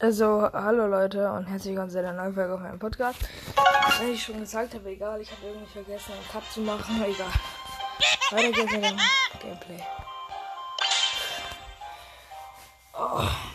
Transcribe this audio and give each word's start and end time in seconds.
Also, 0.00 0.48
hallo 0.52 0.86
Leute 0.86 1.28
und 1.32 1.46
herzlich 1.46 1.72
willkommen 1.72 1.90
zu 1.90 1.98
einer 1.98 2.12
neuen 2.12 2.32
Folge 2.32 2.54
auf 2.54 2.60
meinem 2.60 2.78
Podcast. 2.78 3.18
Wenn 3.98 4.12
ich 4.12 4.22
schon 4.22 4.38
gesagt 4.38 4.72
habe, 4.72 4.88
egal, 4.90 5.20
ich 5.20 5.28
habe 5.32 5.48
irgendwie 5.48 5.66
vergessen, 5.72 6.12
einen 6.12 6.28
Cut 6.30 6.44
zu 6.52 6.60
machen, 6.60 7.02
egal. 7.02 7.26
Weiter 8.30 8.52
geht's 8.52 8.72
mit 8.72 8.84
dem 8.84 8.96
Gameplay. 9.40 9.82
Oh. 12.96 13.47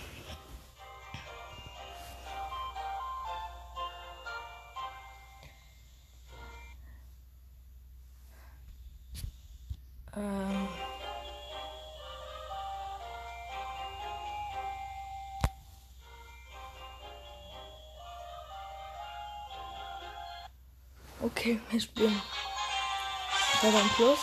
Spielen. 21.79 22.21
Weiter 23.61 23.81
im 23.81 23.89
Plus. 23.89 24.19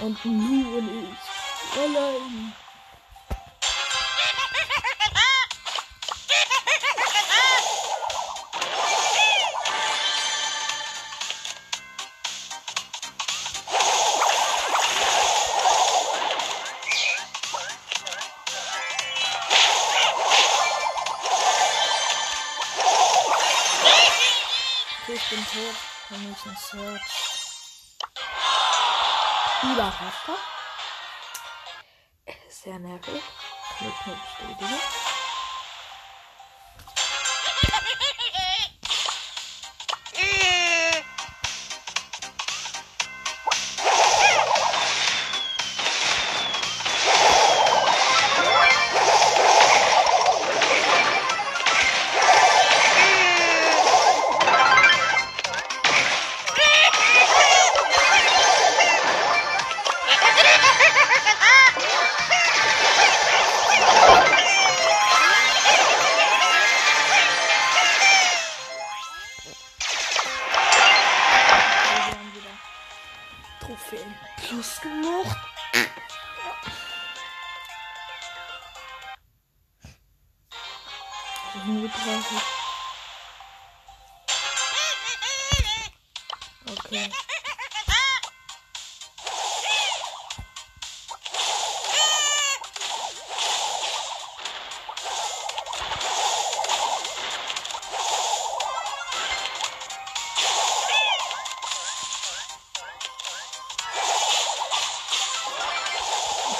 Und 0.00 0.24
Lu 0.24 0.78
und 0.78 0.88
ich. 0.88 1.78
Allein. 1.80 2.52
Ich 25.08 25.30
bin 25.30 25.38
tot. 25.38 25.76
Muss 26.10 26.38
ich 26.40 26.46
einen 26.46 26.56
Search. 26.56 27.25
Überhafter. 29.62 30.36
Sehr 32.48 32.78
nervig. 32.78 33.22
Klick, 33.78 33.94
klick, 34.02 34.16
bestätigen. 34.38 35.05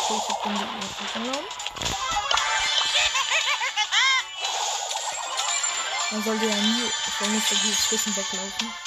Ich 0.08 0.12
hab 0.12 0.42
den 0.44 0.52
Gegner 0.52 0.68
genommen. 1.14 1.46
Man 6.12 6.22
sollte 6.22 6.46
ja 6.46 6.54
nie 6.54 6.90
von 7.18 7.26
so 7.40 7.54
dieses 7.56 7.90
Wissen 7.90 8.16
weglaufen. 8.16 8.85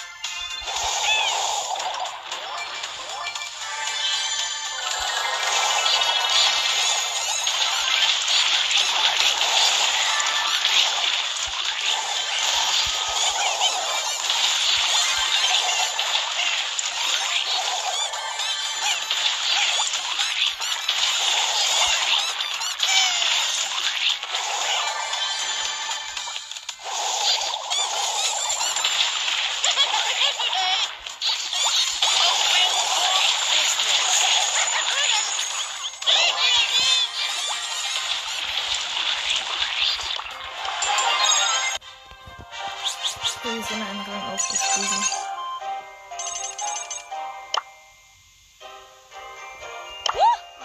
Wir 43.51 43.63
sind 43.63 43.81
einen 43.81 44.01
Rang 44.01 44.33
aufgestiegen. 44.33 45.05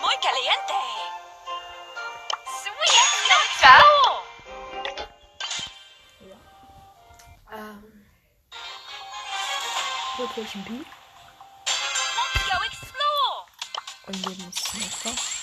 ¡Muy 0.03 0.17
caliente! 0.21 0.81
¡Sweet 2.61 3.11
Nacho! 3.31 3.79
Ja. 6.21 6.37
Rotation 10.19 10.63
B 10.65 10.71
und 14.07 14.27
Lebensmesser. 14.27 15.09
Und 15.09 15.34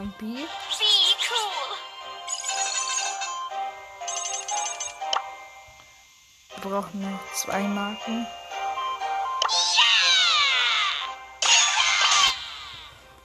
und 0.00 0.16
B. 0.18 0.24
Be 0.26 0.40
cool. 1.28 1.76
Wir 6.54 6.70
brauchen 6.70 7.00
noch 7.00 7.34
zwei 7.34 7.62
Marken. 7.62 8.26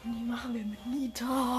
Und 0.03 0.13
die 0.13 0.23
machen 0.23 0.53
wir 0.53 0.65
mit 0.65 0.85
Nita. 0.85 1.52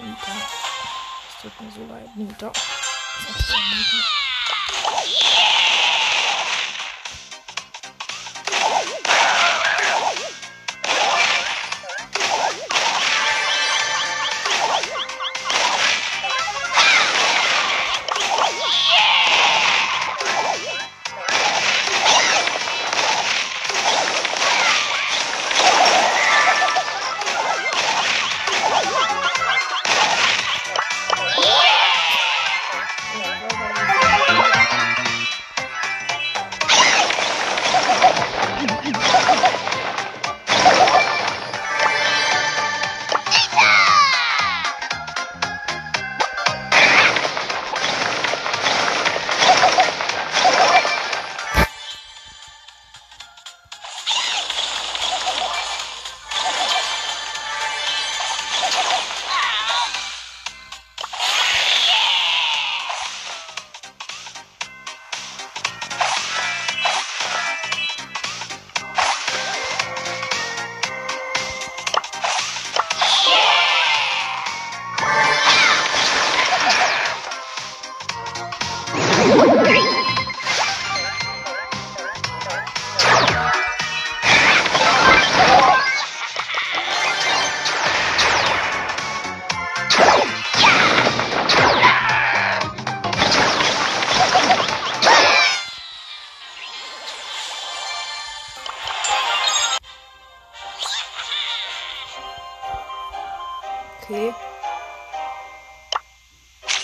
Nita. 0.00 0.32
Es 1.28 1.42
tut 1.42 1.60
mir 1.60 1.70
so 1.72 1.84
leid, 1.86 2.16
Nita. 2.16 2.50
Das 2.50 3.36
ist 3.36 3.48
so 3.48 3.54
Nita. 3.54 4.17
Okay. 104.10 104.32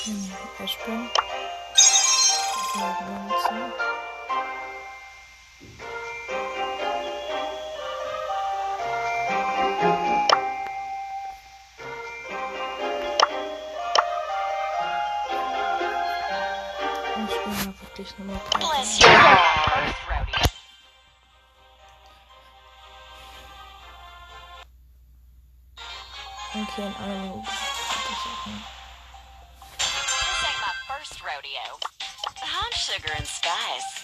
Hm, 0.05 0.33
Ashburn. 0.63 1.11
Nutzen. 2.77 3.73
Ich 17.17 17.35
spiele 17.35 17.57
mal 17.57 17.75
wirklich 17.81 18.19
nochmal 18.19 18.41
I. 26.77 26.91
This 29.79 30.43
ain't 30.43 30.61
my 30.61 30.75
first 30.89 31.23
rodeo. 31.23 31.79
I'm 32.43 32.73
Sugar 32.73 33.13
and 33.17 33.27
Spice. 33.27 34.04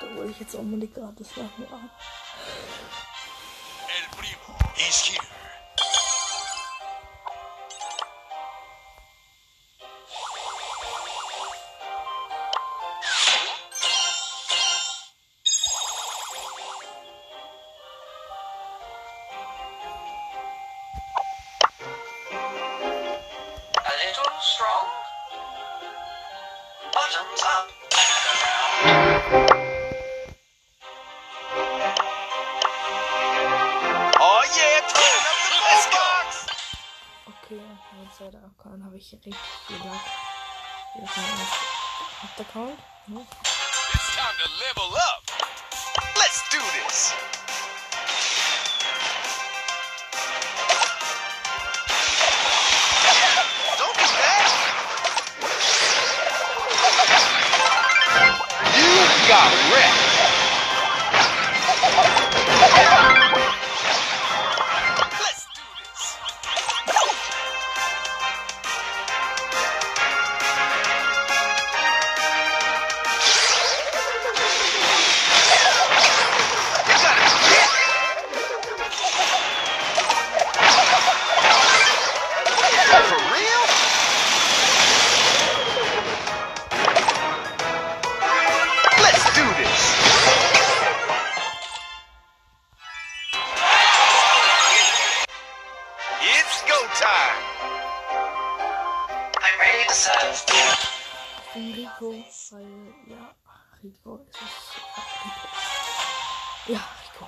Da 0.00 0.16
wollte 0.16 0.30
ich 0.30 0.40
jetzt 0.40 0.54
die 0.80 0.90
gratis 0.92 1.28
Sachen 1.28 1.64
ab. 1.70 1.90
El 3.86 4.16
primo 4.16 4.56
is 4.76 5.04
here. 5.06 5.49
Correct. 59.40 59.89
It's 96.40 96.62
go 96.62 96.78
time. 96.96 97.42
I'm 99.44 99.56
ready 99.60 99.84
to 99.88 99.94
serve. 99.94 100.32
Ich 100.32 101.52
bin 101.52 101.74
Rico, 101.74 102.14
weil, 102.50 102.94
ja, 103.06 103.34
Rico 103.82 104.16
ist 104.30 104.40
es. 104.40 104.54
Ja, 106.66 106.72
Rico. 106.72 106.72
Ja, 106.72 106.82
Rico. 107.02 107.26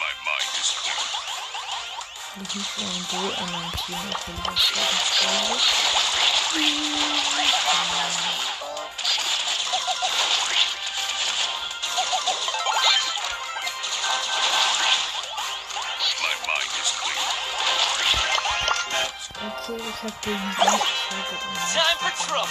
My 0.00 0.12
mind 0.26 0.52
is 0.60 0.70
clear. 0.82 1.00
Ich 2.42 2.54
muss 2.54 2.70
mal 2.76 2.84
ein 2.84 3.04
Duo 3.08 3.28
an 3.42 3.48
meinem 3.52 3.72
Team 3.72 4.00
erfüllen. 4.10 4.42
Das 4.44 4.60
ist 4.60 4.74
ganz 4.74 5.14
Ich 19.76 20.02
hab 20.04 20.22
den 20.22 20.32
Time 20.32 20.78
for 21.98 22.12
trouble. 22.26 22.48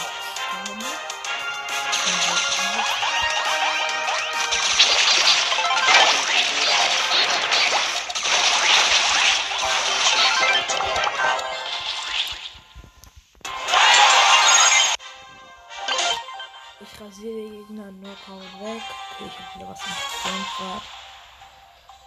Ich 16.82 17.02
rasiere 17.02 17.36
die 17.36 17.50
Gegner 17.58 17.92
No 17.92 18.10
Power 18.26 18.42
weg. 18.60 18.82
Okay, 19.12 19.28
ich 19.28 19.40
hab 19.40 19.56
wieder 19.56 19.70
was 19.70 19.80
im 19.80 19.94
Sturmfahrt. 20.20 20.84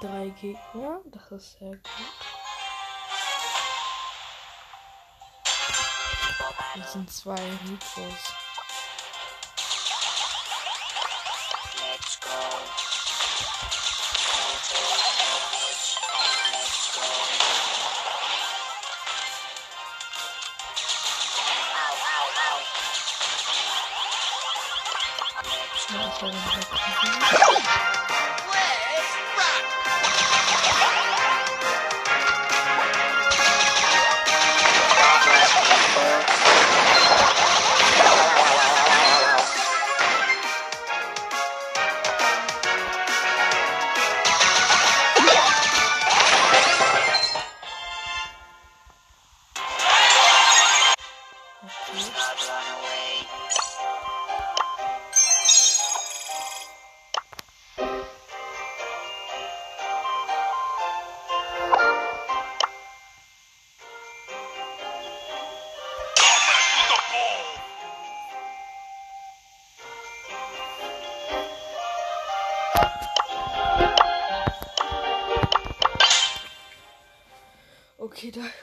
Drei 0.00 0.28
Gegner. 0.40 1.00
Das 1.06 1.30
ist 1.32 1.58
sehr 1.58 1.70
gut. 1.70 1.80
Das 6.76 6.92
sind 6.92 7.10
zwei 7.10 7.34
Ricos. 7.34 8.45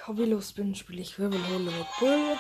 Hobbylos 0.08 0.54
bin, 0.54 0.76
spiele 0.76 1.02
ich 1.02 1.18
Wirbelhole 1.18 1.72
mit 1.72 1.88
Bull. 2.00 2.38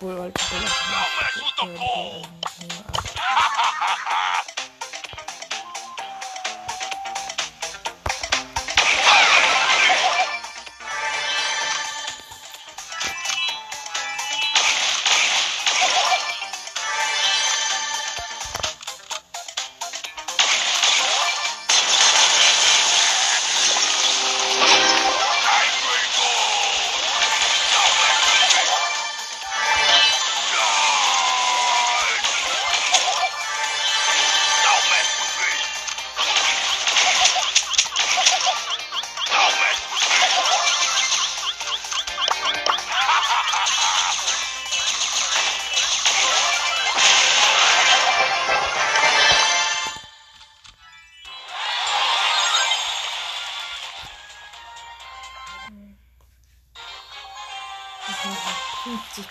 Bull 0.00 0.20
halt 0.20 0.34
Bull. 0.34 0.60
Mess 0.60 1.36
with 1.36 1.54
the 1.60 1.66
ball. 1.78 2.22
Angry 3.16 4.33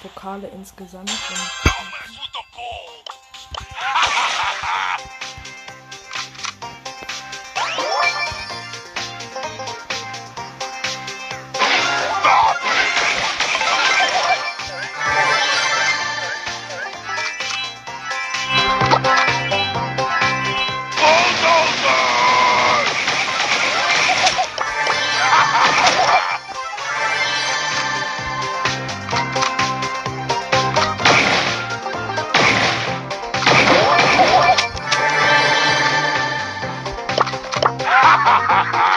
Pokale 0.03 0.49
insgesamt. 0.49 1.09
Und 1.09 1.72
ha 38.25 38.35
ha 38.47 38.63
ha 38.71 38.83
ha! 38.83 38.92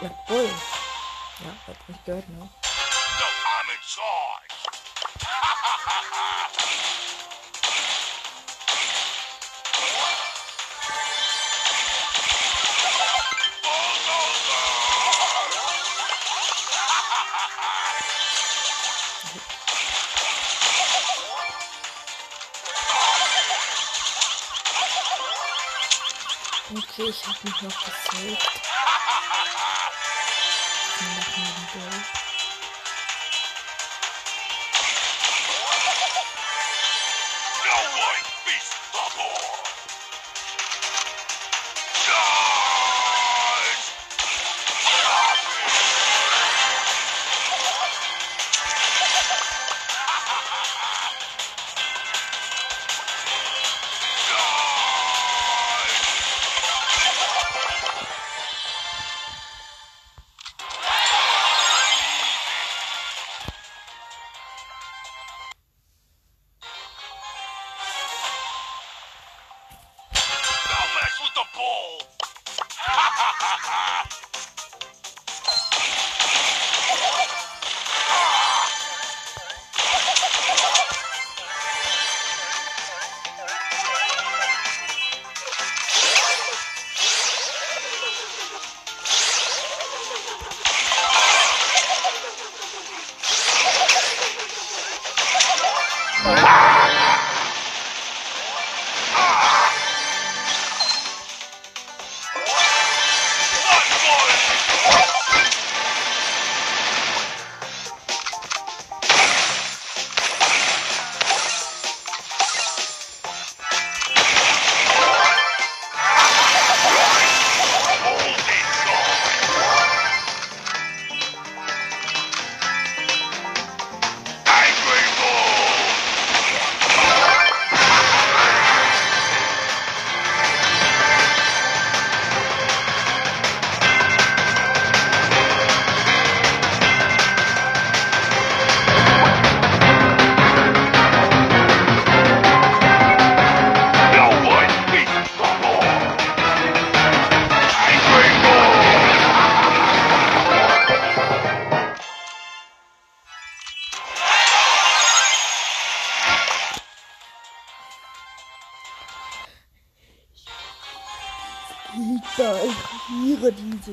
Mit 0.00 0.26
Bull. 0.26 0.50
Ja, 1.40 1.66
hat 1.66 1.88
mich 1.88 2.04
gehört, 2.04 2.28
ne? 2.30 2.48
Okay, 26.72 27.08
ich 27.08 27.26
habe 27.26 27.38
mich 27.42 27.62
noch 27.62 27.84
gesaved. 27.84 28.60
Ich 31.00 31.06
mach 31.06 32.29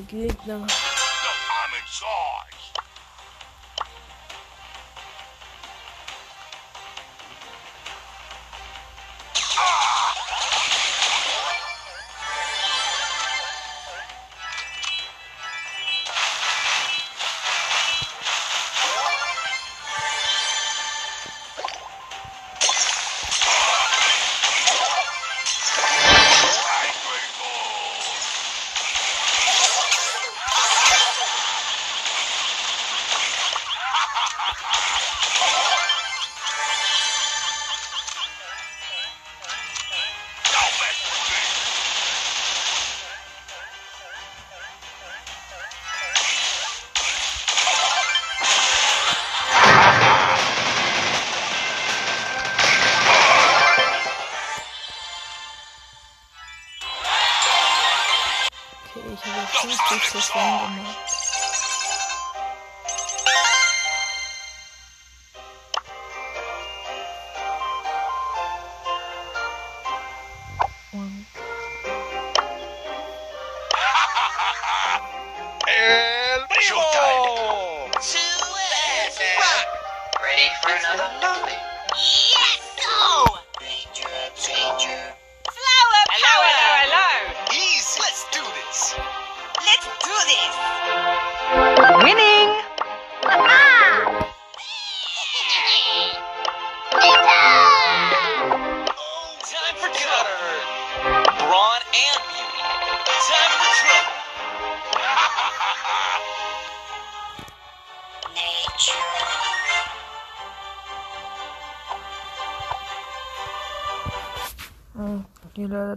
so 0.06 0.97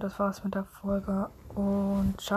das 0.03 0.19
war's 0.19 0.43
mit 0.43 0.55
der 0.55 0.65
Folge 0.65 1.29
und 1.47 2.21
ciao. 2.21 2.29